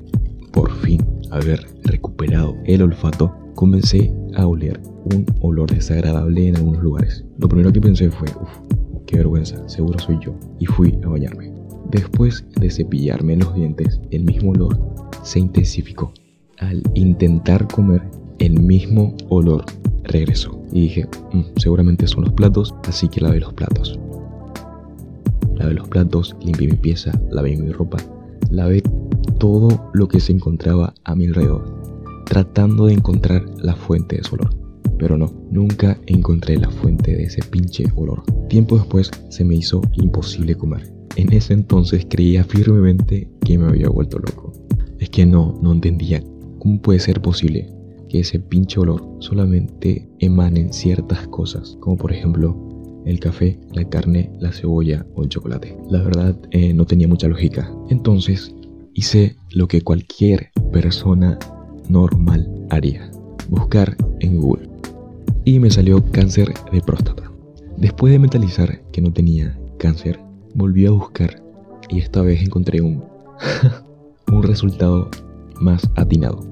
por 0.52 0.70
fin, 0.70 1.04
haber 1.32 1.66
recuperado 1.82 2.54
el 2.66 2.82
olfato, 2.82 3.34
comencé 3.56 4.14
a 4.36 4.46
oler 4.46 4.80
un 5.12 5.26
olor 5.40 5.68
desagradable 5.68 6.46
en 6.46 6.56
algunos 6.56 6.82
lugares. 6.82 7.24
Lo 7.38 7.48
primero 7.48 7.72
que 7.72 7.80
pensé 7.80 8.10
fue, 8.10 8.28
uff, 8.28 9.02
qué 9.06 9.16
vergüenza, 9.16 9.68
seguro 9.68 9.98
soy 9.98 10.18
yo. 10.24 10.34
Y 10.60 10.66
fui 10.66 10.96
a 11.02 11.08
bañarme. 11.08 11.52
Después 11.90 12.44
de 12.60 12.70
cepillarme 12.70 13.36
los 13.36 13.54
dientes, 13.54 14.00
el 14.10 14.24
mismo 14.24 14.50
olor 14.50 14.78
se 15.22 15.40
intensificó. 15.40 16.12
Al 16.58 16.82
intentar 16.94 17.66
comer, 17.66 18.02
el 18.38 18.60
mismo 18.60 19.16
olor 19.30 19.64
regresó. 20.04 20.62
Y 20.70 20.82
dije, 20.82 21.08
mm, 21.32 21.42
seguramente 21.56 22.06
son 22.06 22.24
los 22.24 22.34
platos, 22.34 22.74
así 22.86 23.08
que 23.08 23.20
lavé 23.20 23.40
los 23.40 23.54
platos. 23.54 23.98
Lavé 25.54 25.74
los 25.74 25.88
platos, 25.88 26.36
limpié 26.44 26.68
mi 26.68 26.76
pieza, 26.76 27.18
lavé 27.30 27.56
mi 27.56 27.72
ropa, 27.72 27.96
lavé 28.50 28.82
todo 29.38 29.90
lo 29.94 30.08
que 30.08 30.20
se 30.20 30.32
encontraba 30.32 30.92
a 31.04 31.14
mi 31.14 31.26
alrededor, 31.26 31.75
tratando 32.26 32.86
de 32.86 32.92
encontrar 32.92 33.44
la 33.62 33.74
fuente 33.74 34.16
de 34.16 34.22
ese 34.22 34.34
olor. 34.34 34.50
Pero 34.98 35.16
no, 35.16 35.32
nunca 35.50 35.98
encontré 36.06 36.58
la 36.58 36.70
fuente 36.70 37.16
de 37.16 37.24
ese 37.24 37.42
pinche 37.42 37.84
olor. 37.94 38.22
Tiempo 38.48 38.76
después 38.76 39.10
se 39.30 39.44
me 39.44 39.56
hizo 39.56 39.80
imposible 39.94 40.54
comer. 40.54 40.92
En 41.16 41.32
ese 41.32 41.54
entonces 41.54 42.06
creía 42.08 42.44
firmemente 42.44 43.30
que 43.44 43.58
me 43.58 43.66
había 43.66 43.88
vuelto 43.88 44.18
loco. 44.18 44.52
Es 44.98 45.08
que 45.10 45.24
no, 45.24 45.58
no 45.62 45.72
entendía 45.72 46.22
cómo 46.58 46.80
puede 46.82 46.98
ser 46.98 47.22
posible 47.22 47.70
que 48.08 48.20
ese 48.20 48.38
pinche 48.40 48.80
olor 48.80 49.16
solamente 49.20 50.08
emanen 50.18 50.72
ciertas 50.72 51.26
cosas, 51.28 51.76
como 51.80 51.96
por 51.96 52.12
ejemplo 52.12 53.02
el 53.04 53.20
café, 53.20 53.58
la 53.72 53.88
carne, 53.88 54.30
la 54.40 54.52
cebolla 54.52 55.06
o 55.14 55.22
el 55.22 55.28
chocolate. 55.28 55.76
La 55.90 56.02
verdad 56.02 56.36
eh, 56.50 56.74
no 56.74 56.86
tenía 56.86 57.08
mucha 57.08 57.28
lógica. 57.28 57.72
Entonces 57.88 58.52
hice 58.94 59.36
lo 59.50 59.68
que 59.68 59.82
cualquier 59.82 60.50
persona 60.72 61.38
normal 61.88 62.48
haría. 62.70 63.10
Buscar 63.48 63.96
en 64.20 64.40
Google. 64.40 64.68
Y 65.44 65.60
me 65.60 65.70
salió 65.70 66.02
cáncer 66.10 66.52
de 66.72 66.80
próstata. 66.80 67.30
Después 67.76 68.12
de 68.12 68.18
mentalizar 68.18 68.80
que 68.92 69.00
no 69.00 69.12
tenía 69.12 69.58
cáncer, 69.78 70.18
volví 70.54 70.86
a 70.86 70.90
buscar 70.90 71.42
y 71.88 72.00
esta 72.00 72.22
vez 72.22 72.42
encontré 72.42 72.80
un, 72.80 73.04
un 74.32 74.42
resultado 74.42 75.10
más 75.60 75.88
atinado. 75.94 76.44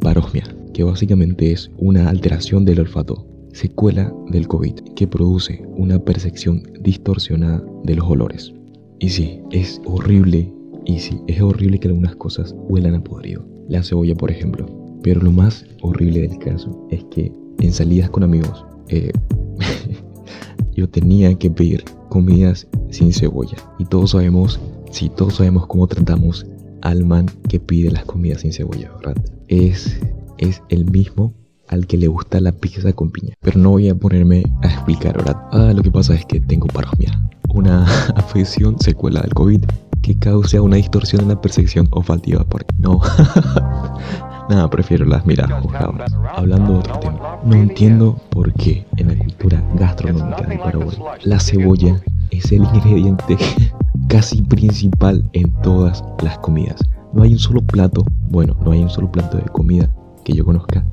Parosmia, 0.00 0.44
que 0.74 0.84
básicamente 0.84 1.52
es 1.52 1.70
una 1.78 2.08
alteración 2.08 2.64
del 2.64 2.80
olfato 2.80 3.26
secuela 3.52 4.12
del 4.28 4.48
COVID 4.48 4.74
que 4.94 5.06
produce 5.06 5.62
una 5.76 5.98
percepción 5.98 6.62
distorsionada 6.80 7.62
de 7.84 7.96
los 7.96 8.08
olores. 8.08 8.52
Y 8.98 9.08
sí, 9.08 9.40
es 9.50 9.80
horrible, 9.86 10.52
y 10.84 10.98
sí, 10.98 11.20
es 11.26 11.40
horrible 11.40 11.78
que 11.78 11.88
algunas 11.88 12.16
cosas 12.16 12.54
huelan 12.68 12.94
a 12.94 13.04
podrido. 13.04 13.44
La 13.70 13.84
cebolla, 13.84 14.16
por 14.16 14.32
ejemplo. 14.32 14.66
Pero 15.02 15.22
lo 15.22 15.30
más 15.30 15.64
horrible 15.80 16.22
del 16.22 16.38
caso 16.38 16.86
es 16.90 17.04
que 17.04 17.32
en 17.60 17.72
salidas 17.72 18.10
con 18.10 18.24
amigos, 18.24 18.66
eh, 18.88 19.12
yo 20.76 20.88
tenía 20.88 21.32
que 21.36 21.50
pedir 21.50 21.84
comidas 22.08 22.66
sin 22.90 23.12
cebolla. 23.12 23.56
Y 23.78 23.84
todos 23.84 24.10
sabemos, 24.10 24.60
sí, 24.90 25.08
todos 25.08 25.36
sabemos 25.36 25.68
cómo 25.68 25.86
tratamos 25.86 26.44
al 26.82 27.04
man 27.04 27.26
que 27.48 27.60
pide 27.60 27.92
las 27.92 28.04
comidas 28.04 28.40
sin 28.40 28.52
cebolla, 28.52 28.90
¿verdad? 28.96 29.14
Es, 29.46 29.96
es 30.38 30.60
el 30.68 30.90
mismo 30.90 31.32
al 31.68 31.86
que 31.86 31.96
le 31.96 32.08
gusta 32.08 32.40
la 32.40 32.50
pizza 32.50 32.92
con 32.92 33.12
piña. 33.12 33.34
Pero 33.40 33.60
no 33.60 33.70
voy 33.70 33.88
a 33.88 33.94
ponerme 33.94 34.42
a 34.62 34.66
explicar 34.66 35.16
ahora. 35.16 35.48
Ah, 35.52 35.72
lo 35.72 35.82
que 35.82 35.92
pasa 35.92 36.14
es 36.14 36.26
que 36.26 36.40
tengo 36.40 36.66
parosmia, 36.66 37.22
una 37.54 37.84
afección 38.16 38.80
secuela 38.80 39.20
del 39.20 39.32
COVID 39.32 39.62
que 40.10 40.18
causa 40.18 40.60
una 40.60 40.76
distorsión 40.76 41.22
en 41.22 41.28
la 41.28 41.40
percepción 41.40 41.86
olfativa. 41.92 42.44
Porque 42.44 42.74
no. 42.78 43.00
Nada, 44.48 44.68
prefiero 44.68 45.04
las 45.04 45.24
miradas 45.24 45.62
mojadas. 45.62 46.12
Hablando 46.34 46.72
de 46.72 46.78
otro 46.80 46.98
tema, 46.98 47.38
no 47.44 47.54
entiendo 47.54 48.16
por 48.30 48.52
qué 48.54 48.84
en 48.96 49.08
la 49.08 49.18
cultura 49.18 49.62
gastronómica 49.74 50.42
de 50.42 50.58
Paraguay 50.58 50.96
la 51.22 51.38
cebolla 51.38 52.00
es 52.32 52.50
el 52.50 52.64
ingrediente 52.64 53.36
casi 54.08 54.42
principal 54.42 55.28
en 55.34 55.52
todas 55.62 56.02
las 56.22 56.38
comidas. 56.38 56.80
No 57.12 57.22
hay 57.22 57.32
un 57.32 57.38
solo 57.38 57.60
plato, 57.60 58.04
bueno, 58.28 58.56
no 58.64 58.72
hay 58.72 58.82
un 58.82 58.90
solo 58.90 59.10
plato 59.12 59.36
de 59.36 59.44
comida 59.44 59.88
que 60.24 60.32
yo 60.32 60.44
conozca 60.44 60.84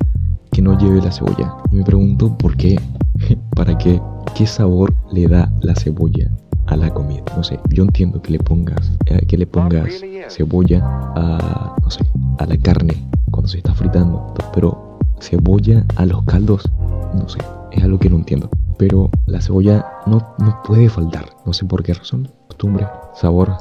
que 0.52 0.62
no 0.62 0.78
lleve 0.78 1.02
la 1.02 1.10
cebolla. 1.10 1.56
Y 1.72 1.76
me 1.76 1.84
pregunto 1.84 2.38
por 2.38 2.56
qué, 2.56 2.80
para 3.56 3.76
qué, 3.76 4.00
qué 4.36 4.46
sabor 4.46 4.94
le 5.10 5.26
da 5.26 5.52
la 5.62 5.74
cebolla 5.74 6.30
a 6.68 6.76
la 6.76 6.92
comida. 6.92 7.22
No 7.36 7.42
sé, 7.42 7.58
yo 7.70 7.82
entiendo 7.82 8.20
que 8.22 8.32
le 8.32 8.38
pongas, 8.38 8.92
eh, 9.06 9.24
que 9.26 9.36
le 9.36 9.46
pongas 9.46 9.88
cebolla 10.28 10.80
a, 11.16 11.74
no 11.82 11.90
sé, 11.90 12.04
a 12.38 12.46
la 12.46 12.56
carne 12.58 12.94
cuando 13.30 13.48
se 13.48 13.58
está 13.58 13.74
fritando, 13.74 14.34
pero 14.54 14.98
cebolla 15.20 15.84
a 15.96 16.06
los 16.06 16.22
caldos, 16.24 16.70
no 17.14 17.28
sé, 17.28 17.38
es 17.72 17.82
algo 17.82 17.98
que 17.98 18.10
no 18.10 18.16
entiendo. 18.16 18.50
Pero 18.78 19.10
la 19.26 19.40
cebolla 19.40 19.84
no, 20.06 20.34
no 20.38 20.62
puede 20.62 20.88
faltar, 20.88 21.26
no 21.44 21.52
sé 21.52 21.64
por 21.64 21.82
qué 21.82 21.94
razón, 21.94 22.30
costumbre, 22.46 22.86
sabor, 23.14 23.56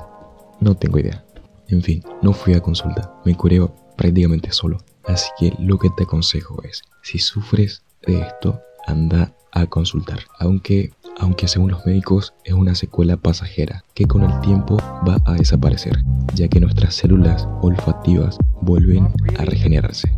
no 0.59 0.75
tengo 0.75 0.99
idea. 0.99 1.23
En 1.69 1.81
fin, 1.81 2.03
no 2.21 2.33
fui 2.33 2.53
a 2.53 2.61
consulta, 2.61 3.13
me 3.25 3.35
curé 3.35 3.59
prácticamente 3.95 4.51
solo. 4.51 4.77
Así 5.05 5.29
que 5.39 5.53
lo 5.59 5.79
que 5.79 5.89
te 5.97 6.03
aconsejo 6.03 6.61
es, 6.63 6.81
si 7.01 7.17
sufres 7.17 7.83
de 8.05 8.19
esto, 8.19 8.59
anda 8.85 9.33
a 9.51 9.65
consultar. 9.67 10.19
Aunque, 10.39 10.91
aunque 11.19 11.47
según 11.47 11.71
los 11.71 11.85
médicos 11.85 12.33
es 12.43 12.53
una 12.53 12.75
secuela 12.75 13.17
pasajera 13.17 13.83
que 13.93 14.05
con 14.05 14.23
el 14.23 14.39
tiempo 14.41 14.77
va 15.07 15.17
a 15.25 15.33
desaparecer, 15.33 15.97
ya 16.33 16.47
que 16.47 16.59
nuestras 16.59 16.95
células 16.95 17.47
olfativas 17.61 18.37
vuelven 18.61 19.09
a 19.37 19.45
regenerarse. 19.45 20.13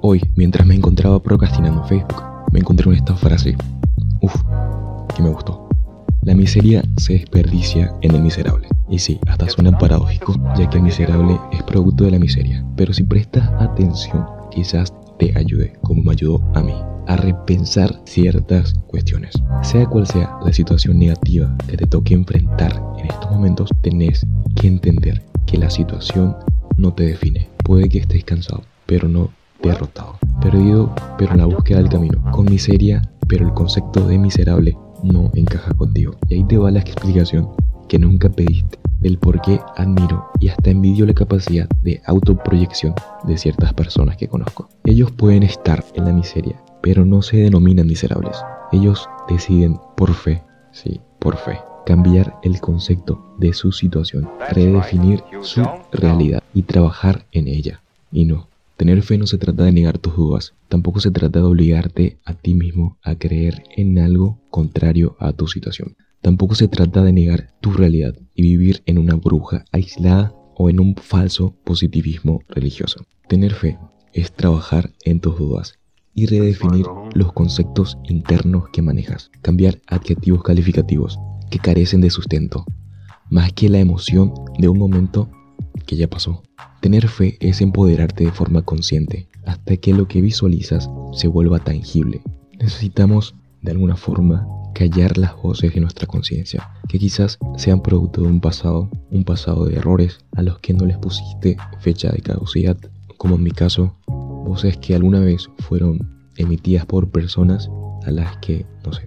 Hoy, 0.00 0.22
mientras 0.36 0.66
me 0.66 0.74
encontraba 0.74 1.22
procrastinando 1.22 1.82
en 1.82 1.88
Facebook, 1.88 2.22
me 2.52 2.60
encontré 2.60 2.84
con 2.84 2.94
esta 2.94 3.14
frase. 3.14 3.56
Uf, 4.20 4.34
que 5.14 5.22
me 5.22 5.30
gustó. 5.30 5.68
La 6.22 6.34
miseria 6.34 6.82
se 6.96 7.14
desperdicia 7.14 7.92
en 8.02 8.14
el 8.14 8.22
miserable. 8.22 8.68
Y 8.88 8.98
sí, 8.98 9.18
hasta 9.26 9.48
suena 9.48 9.76
paradójico, 9.76 10.34
ya 10.56 10.68
que 10.68 10.76
el 10.76 10.82
miserable 10.82 11.38
es 11.52 11.62
producto 11.62 12.04
de 12.04 12.10
la 12.10 12.18
miseria. 12.18 12.64
Pero 12.76 12.92
si 12.92 13.02
prestas 13.02 13.48
atención, 13.60 14.26
quizás 14.50 14.92
te 15.18 15.36
ayude, 15.36 15.74
como 15.82 16.02
me 16.02 16.12
ayudó 16.12 16.42
a 16.54 16.60
mí, 16.60 16.74
a 17.08 17.16
repensar 17.16 18.00
ciertas 18.04 18.74
cuestiones. 18.86 19.34
Sea 19.62 19.86
cual 19.86 20.06
sea 20.06 20.38
la 20.44 20.52
situación 20.52 20.98
negativa 20.98 21.56
que 21.66 21.76
te 21.76 21.86
toque 21.86 22.14
enfrentar 22.14 22.80
en 22.98 23.06
estos 23.06 23.30
momentos, 23.30 23.70
tenés 23.80 24.24
que 24.54 24.68
entender 24.68 25.22
que 25.46 25.58
la 25.58 25.70
situación 25.70 26.36
no 26.76 26.92
te 26.92 27.04
define. 27.04 27.48
Puede 27.64 27.88
que 27.88 27.98
estés 27.98 28.24
cansado, 28.24 28.62
pero 28.86 29.08
no 29.08 29.30
derrotado. 29.62 30.18
Perdido, 30.40 30.94
pero 31.16 31.32
en 31.32 31.38
la 31.38 31.46
búsqueda 31.46 31.78
del 31.78 31.88
camino. 31.88 32.22
Con 32.30 32.44
miseria, 32.44 33.02
pero 33.26 33.46
el 33.46 33.54
concepto 33.54 34.06
de 34.06 34.18
miserable 34.18 34.76
no 35.02 35.30
encaja 35.34 35.74
contigo. 35.74 36.16
Y 36.28 36.34
ahí 36.34 36.44
te 36.44 36.58
va 36.58 36.70
la 36.70 36.80
explicación 36.80 37.48
que 37.88 37.98
nunca 37.98 38.28
pediste, 38.28 38.78
el 39.02 39.18
por 39.18 39.40
qué 39.40 39.60
admiro 39.76 40.26
y 40.40 40.48
hasta 40.48 40.70
envidio 40.70 41.06
la 41.06 41.14
capacidad 41.14 41.68
de 41.82 42.02
autoproyección 42.04 42.94
de 43.24 43.38
ciertas 43.38 43.72
personas 43.72 44.16
que 44.16 44.28
conozco. 44.28 44.68
Ellos 44.84 45.10
pueden 45.10 45.42
estar 45.42 45.84
en 45.94 46.04
la 46.04 46.12
miseria, 46.12 46.62
pero 46.82 47.04
no 47.04 47.22
se 47.22 47.38
denominan 47.38 47.86
miserables. 47.86 48.36
Ellos 48.72 49.08
deciden 49.28 49.78
por 49.96 50.14
fe, 50.14 50.42
sí, 50.72 51.00
por 51.18 51.36
fe, 51.36 51.58
cambiar 51.86 52.34
el 52.42 52.60
concepto 52.60 53.34
de 53.38 53.52
su 53.52 53.72
situación, 53.72 54.28
redefinir 54.50 55.22
su 55.40 55.62
realidad 55.92 56.42
y 56.54 56.62
trabajar 56.62 57.26
en 57.32 57.48
ella. 57.48 57.82
Y 58.12 58.24
no, 58.24 58.48
tener 58.76 59.02
fe 59.02 59.18
no 59.18 59.26
se 59.26 59.38
trata 59.38 59.64
de 59.64 59.72
negar 59.72 59.98
tus 59.98 60.16
dudas, 60.16 60.54
tampoco 60.68 61.00
se 61.00 61.10
trata 61.10 61.40
de 61.40 61.46
obligarte 61.46 62.18
a 62.24 62.34
ti 62.34 62.54
mismo 62.54 62.98
a 63.02 63.14
creer 63.14 63.62
en 63.76 63.98
algo 63.98 64.38
contrario 64.50 65.16
a 65.18 65.32
tu 65.32 65.46
situación. 65.46 65.96
Tampoco 66.20 66.54
se 66.54 66.68
trata 66.68 67.02
de 67.02 67.12
negar 67.12 67.54
tu 67.60 67.72
realidad 67.72 68.14
y 68.34 68.42
vivir 68.42 68.82
en 68.86 68.98
una 68.98 69.14
bruja 69.14 69.64
aislada 69.72 70.34
o 70.56 70.68
en 70.68 70.80
un 70.80 70.96
falso 70.96 71.54
positivismo 71.64 72.42
religioso. 72.48 73.06
Tener 73.28 73.54
fe 73.54 73.78
es 74.12 74.32
trabajar 74.32 74.90
en 75.04 75.20
tus 75.20 75.38
dudas 75.38 75.77
y 76.18 76.26
redefinir 76.26 76.84
los 77.14 77.32
conceptos 77.32 77.96
internos 78.02 78.64
que 78.72 78.82
manejas, 78.82 79.30
cambiar 79.40 79.80
adjetivos 79.86 80.42
calificativos 80.42 81.16
que 81.48 81.60
carecen 81.60 82.00
de 82.00 82.10
sustento, 82.10 82.64
más 83.30 83.52
que 83.52 83.68
la 83.68 83.78
emoción 83.78 84.34
de 84.58 84.68
un 84.68 84.78
momento 84.78 85.30
que 85.86 85.94
ya 85.94 86.10
pasó. 86.10 86.42
Tener 86.80 87.06
fe 87.06 87.36
es 87.38 87.60
empoderarte 87.60 88.24
de 88.24 88.32
forma 88.32 88.62
consciente 88.62 89.28
hasta 89.46 89.76
que 89.76 89.94
lo 89.94 90.08
que 90.08 90.20
visualizas 90.20 90.90
se 91.12 91.28
vuelva 91.28 91.60
tangible. 91.60 92.20
Necesitamos, 92.58 93.36
de 93.62 93.70
alguna 93.70 93.94
forma, 93.94 94.44
callar 94.74 95.18
las 95.18 95.40
voces 95.40 95.72
de 95.72 95.80
nuestra 95.80 96.08
conciencia, 96.08 96.68
que 96.88 96.98
quizás 96.98 97.38
sean 97.56 97.80
producto 97.80 98.22
de 98.22 98.26
un 98.26 98.40
pasado, 98.40 98.90
un 99.12 99.22
pasado 99.22 99.66
de 99.66 99.76
errores 99.76 100.18
a 100.34 100.42
los 100.42 100.58
que 100.58 100.74
no 100.74 100.84
les 100.84 100.98
pusiste 100.98 101.56
fecha 101.78 102.10
de 102.10 102.22
caducidad, 102.22 102.76
como 103.18 103.34
en 103.34 103.42
mi 103.42 103.50
caso, 103.50 103.94
voces 104.06 104.78
que 104.78 104.94
alguna 104.94 105.20
vez 105.20 105.50
fueron 105.58 106.08
emitidas 106.36 106.86
por 106.86 107.10
personas 107.10 107.68
a 108.06 108.10
las 108.10 108.38
que, 108.38 108.64
no 108.86 108.92
sé, 108.92 109.04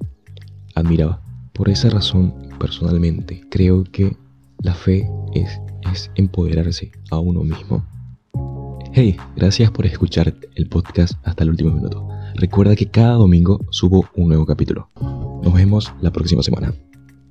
admiraba. 0.76 1.22
Por 1.54 1.70
esa 1.70 1.90
razón, 1.90 2.34
personalmente, 2.60 3.42
creo 3.50 3.84
que 3.86 4.16
la 4.62 4.76
fe 4.76 5.10
es, 5.34 5.60
es 5.92 6.12
empoderarse 6.16 6.92
a 7.10 7.20
uno 7.20 7.42
mismo. 7.44 7.86
Hey, 8.94 9.18
gracias 9.36 9.72
por 9.72 9.86
escuchar 9.86 10.36
el 10.56 10.68
podcast 10.68 11.14
hasta 11.24 11.44
el 11.44 11.50
último 11.50 11.72
minuto. 11.72 12.08
Recuerda 12.36 12.76
que 12.76 12.92
cada 12.92 13.14
domingo 13.14 13.66
subo 13.72 14.06
un 14.16 14.28
nuevo 14.28 14.46
capítulo. 14.46 14.90
Nos 15.44 15.54
vemos 15.54 15.94
la 16.02 16.12
próxima 16.12 16.44
semana. 16.44 16.74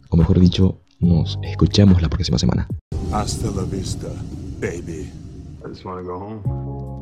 O 0.09 0.17
mejor 0.17 0.41
dicho, 0.41 0.81
nos 0.99 1.39
escuchamos 1.43 2.01
la 2.01 2.09
próxima 2.09 2.39
semana. 2.39 2.67
Hasta 3.13 3.51
la 3.51 3.65
vista, 3.65 4.09
baby. 4.61 5.20
I 5.71 5.73
just 5.73 5.85
want 5.85 6.01
to 6.01 6.05
go 6.05 6.19
home. 6.19 7.00